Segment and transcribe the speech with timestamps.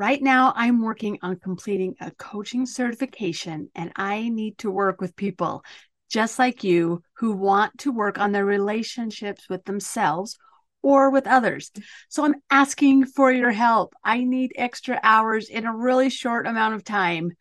[0.00, 5.14] Right now, I'm working on completing a coaching certification, and I need to work with
[5.14, 5.62] people
[6.08, 10.38] just like you who want to work on their relationships with themselves
[10.80, 11.70] or with others.
[12.08, 13.92] So I'm asking for your help.
[14.02, 17.32] I need extra hours in a really short amount of time.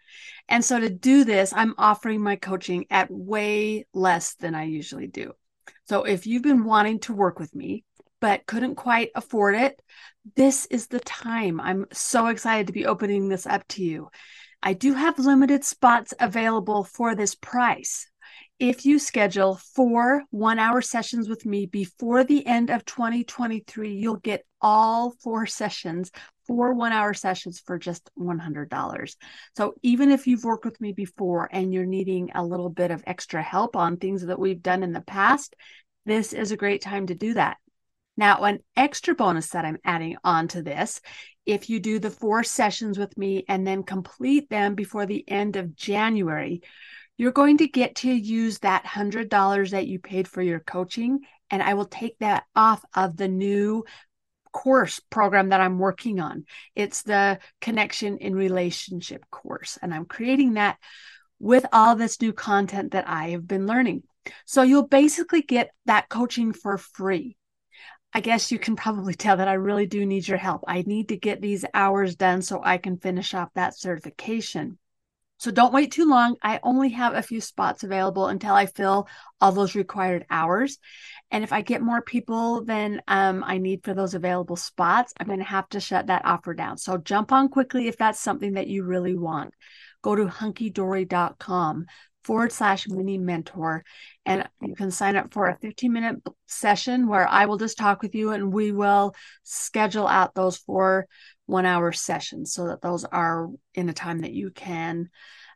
[0.50, 5.08] And so to do this, I'm offering my coaching at way less than I usually
[5.08, 5.32] do.
[5.86, 7.86] So if you've been wanting to work with me,
[8.20, 9.82] but couldn't quite afford it,
[10.36, 11.60] this is the time.
[11.60, 14.10] I'm so excited to be opening this up to you.
[14.62, 18.10] I do have limited spots available for this price
[18.60, 24.18] if you schedule four one hour sessions with me before the end of 2023, you'll
[24.18, 26.12] get all four sessions,
[26.46, 29.16] four one hour sessions for just $100.
[29.56, 33.04] So even if you've worked with me before and you're needing a little bit of
[33.08, 35.56] extra help on things that we've done in the past,
[36.06, 37.58] this is a great time to do that.
[38.20, 41.00] Now, an extra bonus that I'm adding on to this,
[41.46, 45.56] if you do the four sessions with me and then complete them before the end
[45.56, 46.62] of January,
[47.18, 51.64] you're going to get to use that $100 that you paid for your coaching, and
[51.64, 53.86] I will take that off of the new
[54.52, 56.44] course program that I'm working on.
[56.76, 60.78] It's the connection in relationship course, and I'm creating that
[61.40, 64.04] with all this new content that I have been learning.
[64.46, 67.38] So you'll basically get that coaching for free.
[68.14, 70.64] I guess you can probably tell that I really do need your help.
[70.68, 74.80] I need to get these hours done so I can finish off that certification.
[75.38, 76.36] So don't wait too long.
[76.44, 79.08] I only have a few spots available until I fill
[79.40, 80.80] all those required hours.
[81.32, 85.28] And if I get more people than um, I need for those available spots, I'm
[85.28, 86.78] going to have to shut that offer down.
[86.78, 89.54] So jump on quickly if that's something that you really want.
[90.02, 91.86] Go to hunkeedori.com
[92.24, 93.84] forward slash mini mentor.
[94.26, 94.76] And you.
[94.76, 96.18] can sign up for a 15 minute
[96.48, 101.08] session where I will just talk with you and we will schedule out those four
[101.46, 105.10] one hour sessions so that those are in a time that you can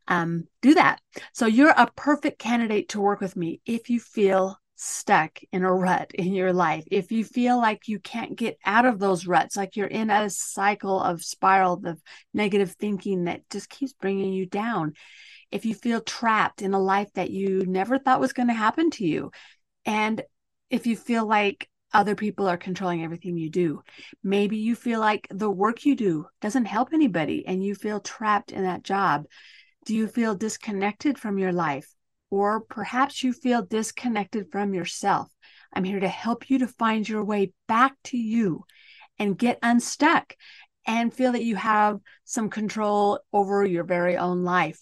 [0.07, 0.99] um, do that.
[1.33, 5.73] So you're a perfect candidate to work with me if you feel stuck in a
[5.73, 9.55] rut in your life, if you feel like you can't get out of those ruts,
[9.55, 12.01] like you're in a cycle of spiral of
[12.33, 14.93] negative thinking that just keeps bringing you down,
[15.53, 18.89] if you feel trapped in a life that you never thought was going to happen
[18.91, 19.31] to you,
[19.85, 20.21] and
[20.69, 23.83] if you feel like other people are controlling everything you do.
[24.23, 28.51] Maybe you feel like the work you do doesn't help anybody and you feel trapped
[28.51, 29.25] in that job.
[29.85, 31.87] Do you feel disconnected from your life?
[32.31, 35.29] Or perhaps you feel disconnected from yourself.
[35.71, 38.65] I'm here to help you to find your way back to you
[39.19, 40.35] and get unstuck
[40.87, 44.81] and feel that you have some control over your very own life.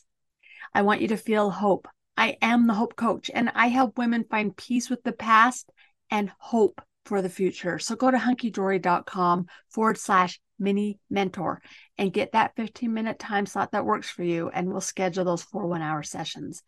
[0.73, 1.87] I want you to feel hope.
[2.17, 5.69] I am the hope coach and I help women find peace with the past
[6.09, 7.79] and hope for the future.
[7.79, 11.61] So go to hunkeedori.com forward slash mini mentor
[11.97, 14.49] and get that 15 minute time slot that works for you.
[14.49, 16.61] And we'll schedule those four one hour sessions.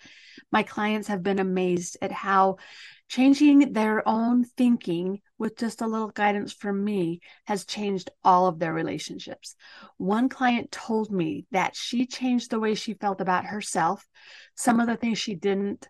[0.51, 2.57] My clients have been amazed at how
[3.07, 8.57] changing their own thinking with just a little guidance from me has changed all of
[8.57, 9.55] their relationships.
[9.97, 14.03] One client told me that she changed the way she felt about herself,
[14.55, 15.87] some of the things she didn't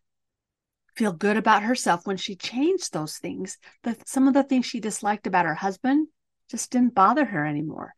[0.95, 3.57] feel good about herself when she changed those things.
[3.83, 6.07] That some of the things she disliked about her husband
[6.49, 7.95] just didn't bother her anymore.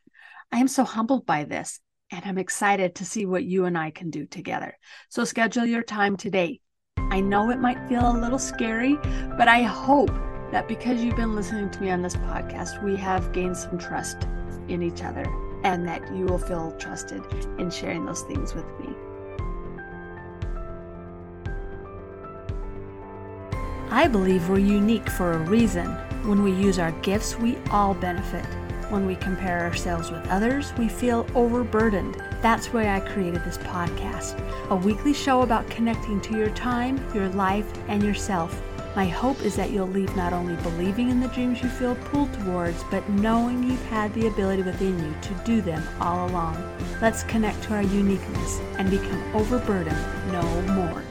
[0.51, 1.79] I am so humbled by this,
[2.11, 4.77] and I'm excited to see what you and I can do together.
[5.09, 6.61] So schedule your time today.
[6.97, 8.95] I know it might feel a little scary,
[9.37, 10.11] but I hope
[10.51, 14.27] that because you've been listening to me on this podcast, we have gained some trust
[14.67, 15.25] in each other
[15.63, 17.23] and that you will feel trusted
[17.57, 18.87] in sharing those things with me.
[23.95, 25.85] I believe we're unique for a reason.
[26.27, 28.43] When we use our gifts, we all benefit.
[28.89, 32.21] When we compare ourselves with others, we feel overburdened.
[32.41, 34.37] That's why I created this podcast
[34.69, 38.61] a weekly show about connecting to your time, your life, and yourself.
[38.97, 42.33] My hope is that you'll leave not only believing in the dreams you feel pulled
[42.33, 46.61] towards, but knowing you've had the ability within you to do them all along.
[47.01, 51.01] Let's connect to our uniqueness and become overburdened no more.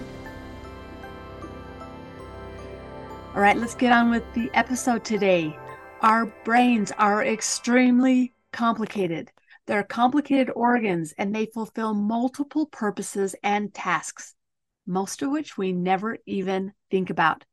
[3.35, 5.59] All right, let's get on with the episode today.
[6.03, 9.33] Our brains are extremely complicated.
[9.67, 14.37] They're complicated organs and they fulfill multiple purposes and tasks,
[14.87, 17.45] most of which we never even think about.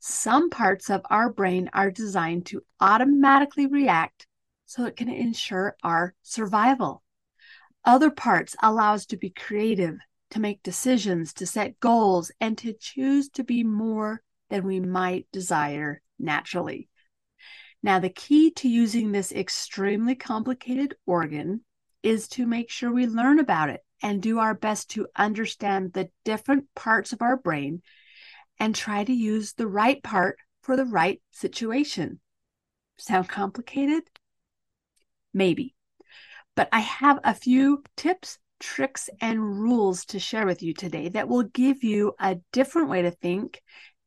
[0.00, 4.26] Some parts of our brain are designed to automatically react
[4.66, 7.04] so it can ensure our survival.
[7.84, 9.96] Other parts allow us to be creative,
[10.30, 14.20] to make decisions, to set goals, and to choose to be more
[14.50, 16.88] than we might desire naturally.
[17.82, 21.62] Now, the key to using this extremely complicated organ
[22.02, 26.10] is to make sure we learn about it and do our best to understand the
[26.24, 27.82] different parts of our brain
[28.58, 32.20] and try to use the right part for the right situation.
[32.96, 34.02] Sound complicated?
[35.32, 35.74] Maybe.
[36.54, 41.28] But I have a few tips, tricks, and rules to share with you today that
[41.28, 43.60] will give you a different way to think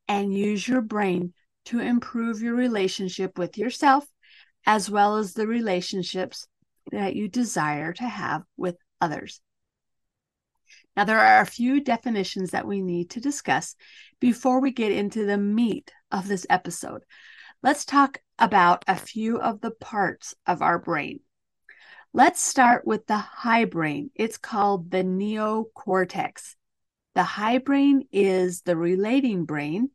[0.07, 1.33] and use your brain
[1.65, 4.05] to improve your relationship with yourself
[4.65, 6.47] as well as the relationships
[6.91, 9.41] that you desire to have with others.
[10.95, 13.75] Now, there are a few definitions that we need to discuss
[14.19, 17.03] before we get into the meat of this episode.
[17.61, 21.19] Let's talk about a few of the parts of our brain.
[22.13, 24.09] Let's start with the high brain.
[24.15, 26.55] It's called the neocortex.
[27.13, 29.91] The high brain is the relating brain.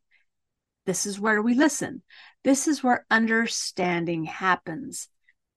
[0.85, 2.01] This is where we listen.
[2.43, 5.07] This is where understanding happens.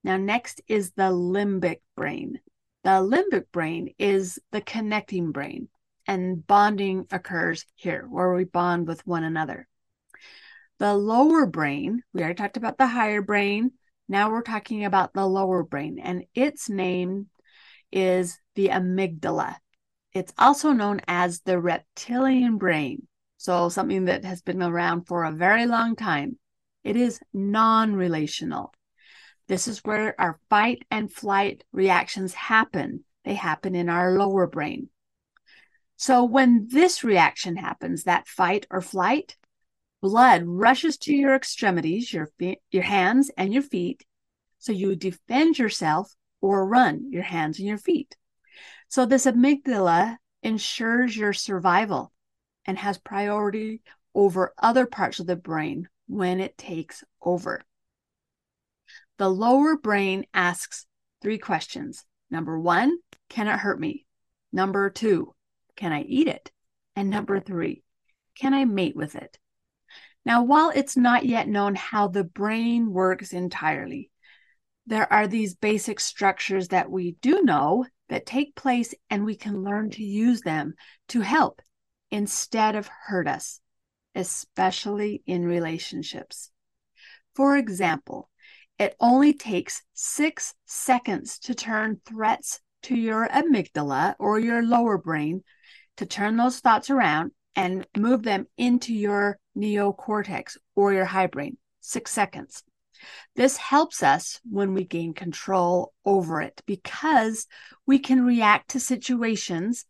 [0.05, 2.41] Now, next is the limbic brain.
[2.85, 5.69] The limbic brain is the connecting brain,
[6.07, 9.67] and bonding occurs here where we bond with one another.
[10.79, 13.73] The lower brain, we already talked about the higher brain.
[14.09, 17.27] Now we're talking about the lower brain, and its name
[17.91, 19.57] is the amygdala.
[20.13, 23.09] It's also known as the reptilian brain.
[23.37, 26.39] So, something that has been around for a very long time.
[26.85, 28.73] It is non relational.
[29.49, 33.05] This is where our fight and flight reactions happen.
[33.25, 34.89] They happen in our lower brain.
[35.97, 39.37] So when this reaction happens, that fight or flight,
[40.03, 42.31] blood rushes to your extremities, your
[42.71, 44.05] your hands and your feet.
[44.59, 48.17] So you defend yourself or run your hands and your feet.
[48.89, 52.13] So this amygdala ensures your survival
[52.67, 53.83] and has priority
[54.15, 57.63] over other parts of the brain when it takes over.
[59.19, 60.87] The lower brain asks
[61.23, 62.05] three questions.
[62.31, 62.97] Number one,
[63.29, 64.07] can it hurt me?
[64.53, 65.35] Number two,
[65.77, 66.51] can I eat it?
[66.95, 67.83] And number three,
[68.35, 69.39] can I mate with it?
[70.25, 74.11] Now, while it's not yet known how the brain works entirely,
[74.87, 79.63] there are these basic structures that we do know that take place, and we can
[79.63, 80.75] learn to use them
[81.09, 81.61] to help
[82.11, 83.61] instead of hurt us,
[84.15, 86.51] especially in relationships.
[87.35, 88.31] For example,
[88.79, 95.43] it only takes six seconds to turn threats to your amygdala or your lower brain
[95.97, 101.57] to turn those thoughts around and move them into your neocortex or your high brain.
[101.81, 102.63] Six seconds.
[103.35, 107.47] This helps us when we gain control over it because
[107.87, 109.85] we can react to situations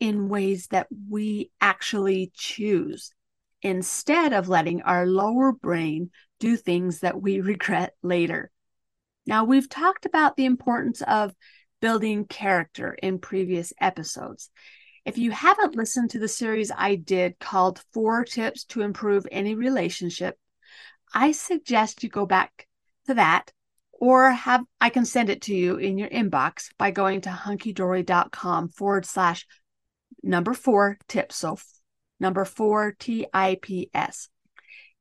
[0.00, 3.12] in ways that we actually choose
[3.62, 8.50] instead of letting our lower brain do things that we regret later.
[9.26, 11.34] Now, we've talked about the importance of
[11.80, 14.50] building character in previous episodes.
[15.04, 19.54] If you haven't listened to the series I did called Four Tips to Improve Any
[19.54, 20.36] Relationship,
[21.12, 22.66] I suggest you go back
[23.06, 23.52] to that
[23.92, 28.68] or have I can send it to you in your inbox by going to hunkeedori.com
[28.68, 29.46] forward slash
[30.22, 31.36] number four tips.
[31.36, 31.58] So
[32.20, 34.28] number four T I P S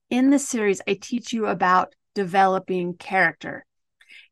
[0.09, 3.65] in this series, I teach you about developing character.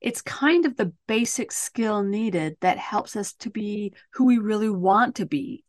[0.02, 4.70] It's kind of the basic skill needed that helps us to be who we really
[4.70, 5.64] want to be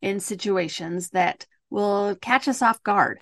[0.00, 3.20] in situations that will catch us off guard.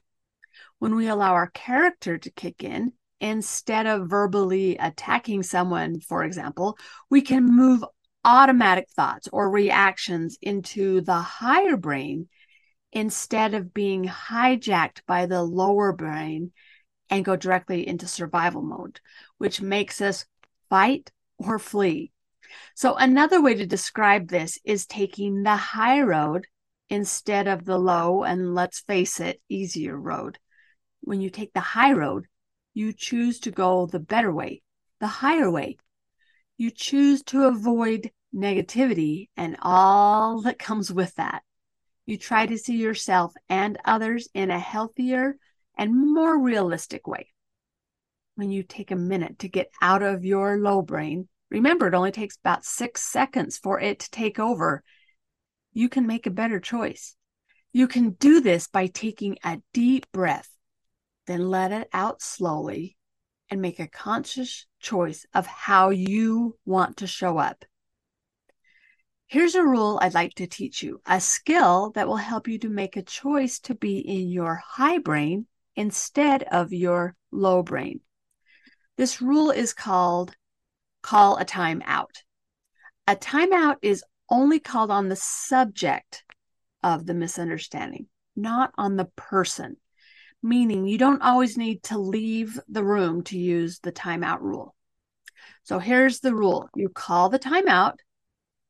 [0.79, 6.79] When we allow our character to kick in, instead of verbally attacking someone, for example,
[7.11, 7.85] we can move
[8.29, 12.29] automatic thoughts or reactions into the higher brain
[12.93, 16.53] instead of being hijacked by the lower brain
[17.09, 19.01] and go directly into survival mode,
[19.39, 20.27] which makes us
[20.69, 22.13] fight or flee.
[22.75, 26.47] So, another way to describe this is taking the high road
[26.91, 30.39] instead of the low and let's face it, easier road.
[31.01, 32.27] When you take the high road,
[32.75, 34.61] you choose to go the better way,
[35.01, 35.79] the higher way.
[36.59, 41.43] You choose to avoid negativity and all that comes with that.
[42.07, 45.37] You try to see yourself and others in a healthier
[45.77, 47.33] and more realistic way.
[48.35, 52.13] When you take a minute to get out of your low brain, remember it only
[52.13, 54.83] takes about six seconds for it to take over.
[55.73, 57.15] You can make a better choice.
[57.73, 60.49] You can do this by taking a deep breath,
[61.27, 62.97] then let it out slowly
[63.51, 67.65] and make a conscious choice of how you want to show up.
[69.31, 72.71] Here's a rule I'd like to teach you a skill that will help you to
[72.71, 78.01] make a choice to be in your high brain instead of your low brain.
[78.97, 80.35] This rule is called
[81.03, 82.23] call a time out.
[83.07, 86.25] A timeout is only called on the subject
[86.83, 89.77] of the misunderstanding, not on the person,
[90.43, 94.75] meaning you don't always need to leave the room to use the timeout rule.
[95.65, 97.97] So here's the rule you call the timeout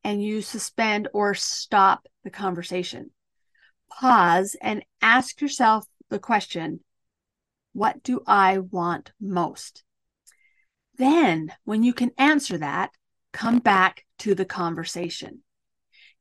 [0.09, 3.11] and you suspend or stop the conversation.
[3.91, 6.81] Pause and ask yourself the question
[7.75, 9.85] What do I want most?
[10.97, 12.91] Then, when you can answer that,
[13.35, 15.43] come back to the conversation.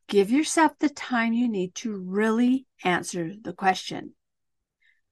[0.09, 4.15] Give yourself the time you need to really answer the question.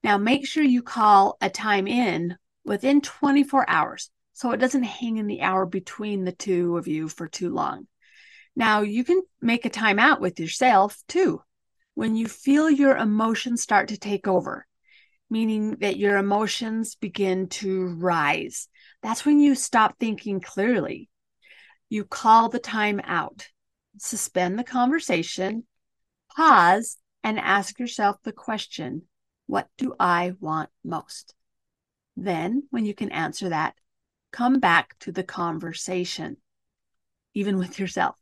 [0.03, 5.15] Now, make sure you call a time in within 24 hours so it doesn't hang
[5.15, 7.87] in the hour between the two of you for too long.
[8.55, 11.41] Now, you can make a timeout with yourself too.
[11.93, 14.65] When you feel your emotions start to take over,
[15.29, 18.69] meaning that your emotions begin to rise,
[19.01, 21.09] that's when you stop thinking clearly.
[21.89, 23.47] You call the time out,
[23.97, 25.65] suspend the conversation,
[26.35, 29.03] pause, and ask yourself the question
[29.47, 31.33] What do I want most?
[32.15, 33.75] Then, when you can answer that,
[34.31, 36.37] come back to the conversation,
[37.33, 38.15] even with yourself.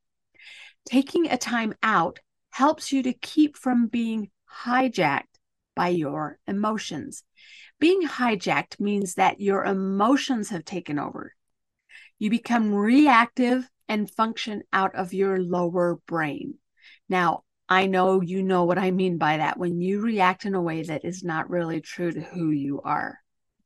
[0.86, 2.20] Taking a time out
[2.52, 4.30] helps you to keep from being
[4.64, 5.40] hijacked
[5.76, 7.24] by your emotions.
[7.80, 11.34] Being hijacked means that your emotions have taken over.
[12.20, 16.56] You become reactive and function out of your lower brain.
[17.10, 19.58] Now, I know you know what I mean by that.
[19.58, 23.20] When you react in a way that is not really true to who you are,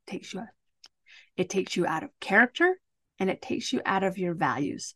[0.07, 0.45] it takes you
[1.35, 2.79] it takes you out of character
[3.19, 4.95] and it takes you out of your values.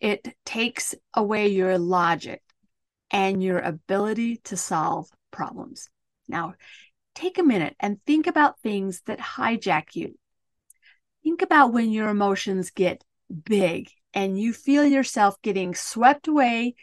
[0.00, 2.42] It takes away your logic
[3.10, 5.88] and your ability to solve problems.
[6.28, 6.54] Now,
[7.14, 10.18] take a minute and think about things that hijack you.
[11.22, 13.02] Think about when your emotions get
[13.44, 16.74] big and you feel yourself getting swept away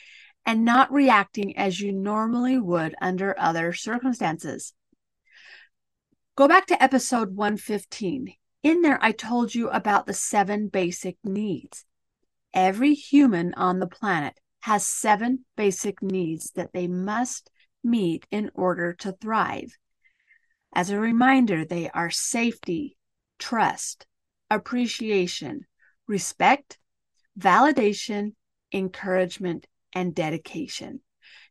[0.46, 4.74] and not reacting as you normally would under other circumstances.
[6.36, 8.34] Go back to episode 115.
[8.64, 11.86] In there, I told you about the seven basic needs.
[12.54, 17.50] Every human on the planet has seven basic needs that they must
[17.84, 19.76] meet in order to thrive.
[20.74, 22.98] As a reminder, they are safety,
[23.40, 24.06] trust,
[24.50, 25.66] appreciation,
[26.08, 26.78] respect,
[27.40, 28.34] validation,
[28.72, 31.02] encouragement, and dedication.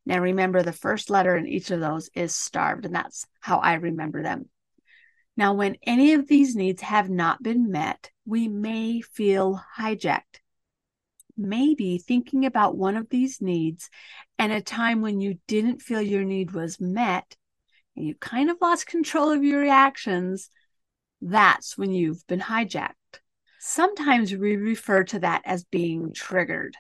[0.07, 3.75] Now, remember the first letter in each of those is starved, and that's how I
[3.75, 4.49] remember them.
[5.37, 10.42] Now, when any of these needs have not been met, we may feel hijacked
[11.37, 13.91] maybe thinking about one of these needs
[14.39, 17.37] and a time when you didn't feel your need was met
[17.97, 20.51] and you kind of lost control of your reactions,
[21.21, 22.93] that's when you've been hijacked.
[23.59, 26.75] Sometimes we refer to that as being triggered.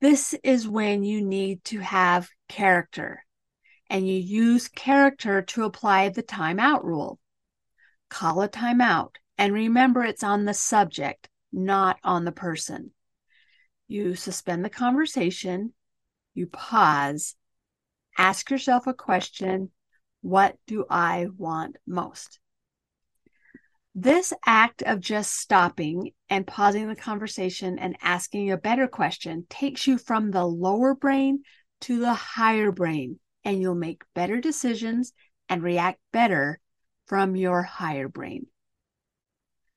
[0.00, 3.24] This is when you need to have character
[3.90, 7.18] and you use character to apply the timeout rule.
[8.08, 12.92] Call a timeout and remember it's on the subject, not on the person
[13.88, 15.72] you suspend the conversation,
[16.34, 17.36] you pause,
[18.16, 19.70] ask yourself a question
[20.20, 22.38] What do I want most?
[23.94, 29.86] This act of just stopping and pausing the conversation and asking a better question takes
[29.86, 31.42] you from the lower brain
[31.82, 35.12] to the higher brain, and you'll make better decisions
[35.48, 36.58] and react better
[37.06, 38.46] from your higher brain.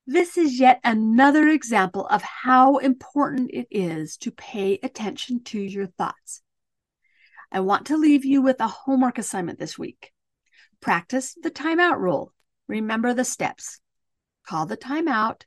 [0.08, 5.88] This is yet another example of how important it is to pay attention to your
[5.88, 6.44] thoughts.
[7.52, 10.12] I want to leave you with a homework assignment this week.
[10.80, 12.32] Practice the timeout rule.
[12.68, 13.80] Remember the steps.
[14.46, 15.42] Call the timeout,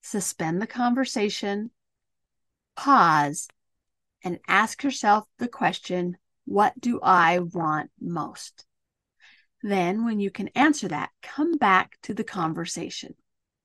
[0.00, 1.72] suspend the conversation,
[2.76, 3.48] pause,
[4.22, 8.64] and ask yourself the question What do I want most?
[9.60, 13.16] Then, when you can answer that, come back to the conversation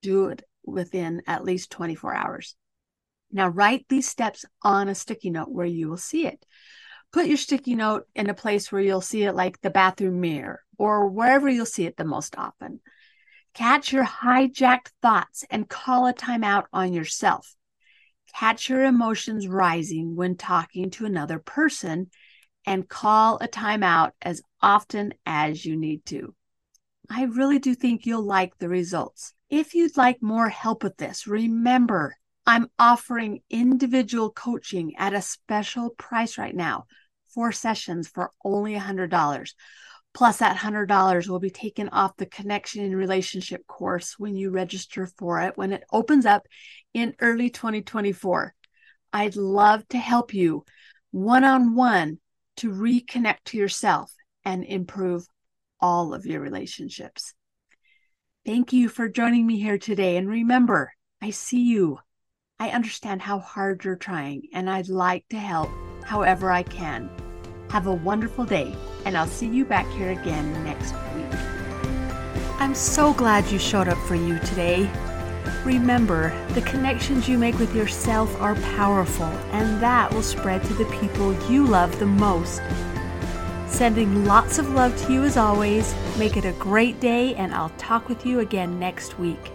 [0.01, 2.55] do it within at least 24 hours.
[3.31, 6.45] Now, write these steps on a sticky note where you will see it.
[7.13, 10.61] Put your sticky note in a place where you'll see it, like the bathroom mirror
[10.77, 12.79] or wherever you'll see it the most often.
[13.53, 17.55] Catch your hijacked thoughts and call a timeout on yourself.
[18.33, 22.09] Catch your emotions rising when talking to another person
[22.65, 26.33] and call a timeout as often as you need to.
[27.09, 29.33] I really do think you'll like the results.
[29.51, 32.15] If you'd like more help with this, remember
[32.45, 36.85] I'm offering individual coaching at a special price right now,
[37.35, 39.53] four sessions for only $100.
[40.13, 45.05] Plus, that $100 will be taken off the connection and relationship course when you register
[45.17, 46.47] for it when it opens up
[46.93, 48.55] in early 2024.
[49.11, 50.63] I'd love to help you
[51.11, 52.19] one on one
[52.55, 54.13] to reconnect to yourself
[54.45, 55.25] and improve
[55.81, 57.33] all of your relationships.
[58.43, 60.17] Thank you for joining me here today.
[60.17, 61.99] And remember, I see you.
[62.59, 65.69] I understand how hard you're trying, and I'd like to help
[66.03, 67.07] however I can.
[67.69, 71.39] Have a wonderful day, and I'll see you back here again next week.
[72.59, 74.89] I'm so glad you showed up for you today.
[75.63, 80.85] Remember, the connections you make with yourself are powerful, and that will spread to the
[80.85, 82.59] people you love the most.
[83.71, 85.95] Sending lots of love to you as always.
[86.19, 89.51] Make it a great day, and I'll talk with you again next week.